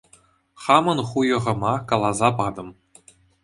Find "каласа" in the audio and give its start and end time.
1.89-2.29